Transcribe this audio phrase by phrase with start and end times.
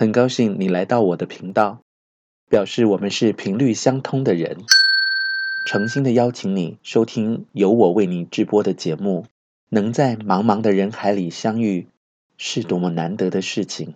[0.00, 1.82] 很高兴你来到我的频道，
[2.48, 4.56] 表示我们是频率相通的人。
[5.66, 9.26] 诚心的邀请你收听由我为你直播的节目，
[9.68, 11.86] 能在茫茫的人海里相遇，
[12.38, 13.92] 是多么难得的事情。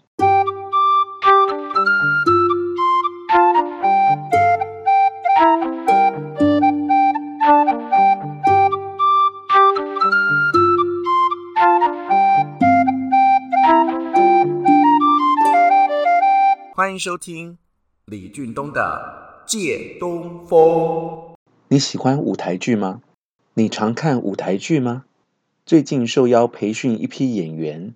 [16.85, 17.57] 欢迎收听
[18.05, 20.59] 李俊东的《借东风》。
[21.69, 23.01] 你喜欢舞台剧吗？
[23.55, 25.07] 你常看舞台剧吗？
[25.65, 27.95] 最近受邀培训一批演员，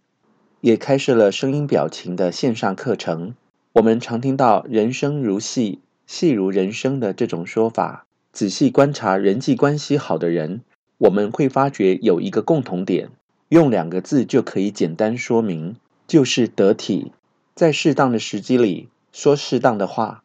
[0.63, 3.35] 也开设了声音表情的线上课程。
[3.75, 8.07] 我们常听到“人生如戏，戏如人生”的这种说法。
[8.33, 10.63] 仔细观察人际关系好的人，
[10.97, 13.11] 我们会发觉有一个共同点，
[13.51, 15.77] 用两个字就可以简单说明，
[16.07, 17.13] 就是得体。
[17.59, 20.23] 在适当的时机里说适当的话，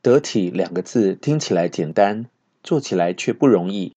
[0.00, 2.26] 得体两个字听起来简单，
[2.62, 3.96] 做起来却不容易。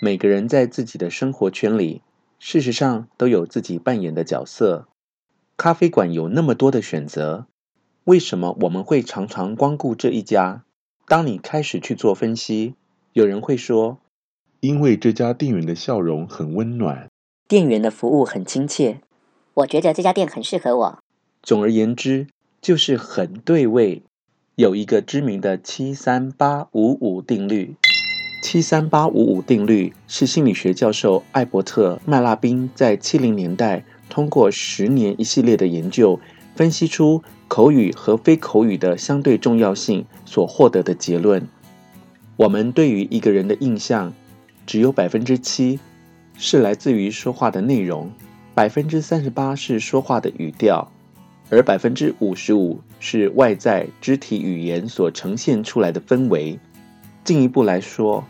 [0.00, 2.00] 每个人在自己的生活圈里，
[2.38, 4.86] 事实上都有自己扮演的角色。
[5.56, 7.48] 咖啡馆有那么多的选择，
[8.04, 10.62] 为什么我们会常常光顾这一家？
[11.08, 12.76] 当你开始去做分析，
[13.14, 13.98] 有人会说
[14.62, 17.10] ：“因为这家店员的笑容很温暖，
[17.48, 19.00] 店员的服务很亲切，
[19.54, 20.98] 我觉得这家店很适合我。”
[21.44, 22.26] 总而言之，
[22.62, 24.02] 就是很对味。
[24.56, 27.74] 有一个知名的七三八五五定律，
[28.42, 36.18] 七三八五五定律是心理学教授艾伯特麦拉宾在七零年代通过十年一系列的研究，
[36.56, 41.46] 分析出口语和非口语的相对重要性所获得的结论。
[42.36, 44.14] 我们对于一个人的印象，
[44.64, 45.78] 只有百分之七
[46.38, 48.10] 是来自于说话的内容，
[48.54, 50.90] 百分之三十八是说话的语调。
[51.50, 56.58] 而百分之五十五是外在肢体语言所呈现出来的氛围。
[57.22, 58.24] 进一步来说，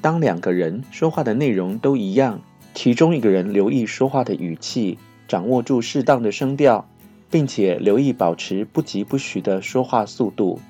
[0.00, 2.40] 当两个人说话的内容都一样，
[2.74, 6.88] 其中一个人留意说话的语气，掌握住适当的声调，
[7.30, 10.60] 并且留意保持不疾不徐的说话速度，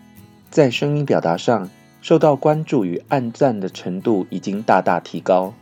[0.50, 1.68] 在声音表达上
[2.00, 5.52] 受到关注与按赞的程度已经大大提高。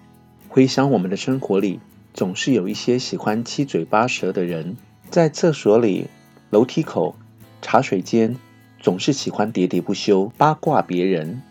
[0.48, 1.80] 回想我们的生活里，
[2.12, 4.76] 总是有一些喜欢七嘴八舌的人，
[5.10, 6.06] 在厕所里。
[6.54, 7.16] 楼梯口、
[7.60, 8.36] 茶水间，
[8.78, 11.42] 总是喜欢喋喋不休八卦别人。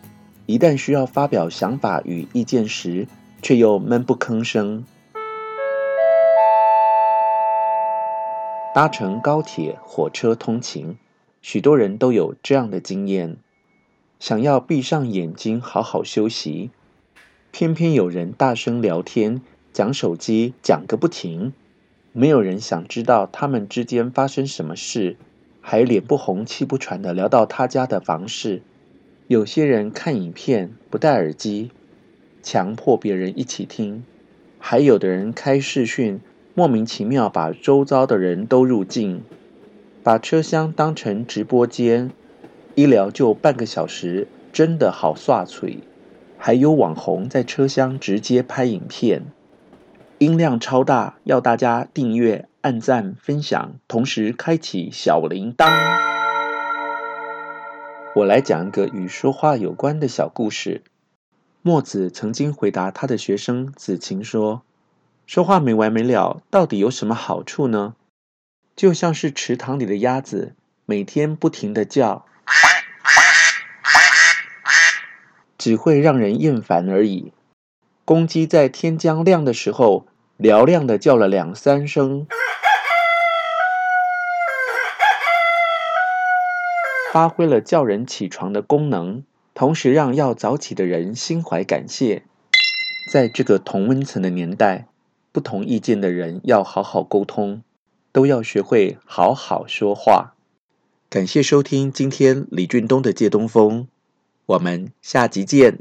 [0.46, 3.06] 一旦需要发表想法与意见时，
[3.42, 4.82] 却又闷不吭声。
[8.74, 10.96] 搭乘高铁、火车通勤，
[11.42, 13.36] 许多人都有这样的经验：
[14.18, 16.70] 想要闭上眼睛好好休息，
[17.50, 21.52] 偏偏有人大声聊天、讲手机，讲个不停。
[22.16, 25.16] 没有人想知道他们之间发生什么事，
[25.60, 28.62] 还脸不红气不喘地聊到他家的房事。
[29.26, 31.72] 有些人看影片不戴耳机，
[32.40, 34.04] 强迫别人一起听；
[34.60, 36.20] 还有的人开视讯，
[36.54, 39.22] 莫名其妙把周遭的人都入镜，
[40.04, 42.12] 把车厢当成直播间，
[42.76, 45.78] 一聊就半个小时，真的好煞嘴。
[46.38, 49.24] 还有网红在车厢直接拍影片。
[50.24, 55.70] 音量超大，要大家订阅、按赞、分享，同时开启小铃铛。
[58.14, 60.82] 我来讲一个与说话有关的小故事。
[61.60, 64.62] 墨子曾经回答他的学生子晴说
[65.28, 67.94] ：“说话没完没了，到底有什么好处呢？
[68.74, 70.54] 就像是池塘里的鸭子，
[70.86, 72.24] 每天不停的叫，
[75.58, 77.34] 只会让人厌烦而已。”
[78.06, 80.06] 公鸡在天将亮的时候，
[80.38, 82.26] 嘹亮的叫了两三声，
[87.12, 89.22] 发挥了叫人起床的功能，
[89.54, 92.24] 同时让要早起的人心怀感谢。
[93.12, 94.88] 在这个同温层的年代，
[95.30, 97.62] 不同意见的人要好好沟通，
[98.10, 100.34] 都要学会好好说话。
[101.08, 103.86] 感谢收听今天李俊东的借东风，
[104.46, 105.78] 我们下集见。